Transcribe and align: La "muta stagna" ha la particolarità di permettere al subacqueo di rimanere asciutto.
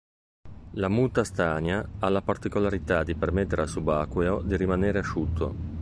La 0.81 0.87
"muta 0.89 1.23
stagna" 1.23 1.87
ha 1.99 2.09
la 2.09 2.23
particolarità 2.23 3.03
di 3.03 3.13
permettere 3.13 3.61
al 3.61 3.69
subacqueo 3.69 4.41
di 4.41 4.57
rimanere 4.57 4.97
asciutto. 4.97 5.53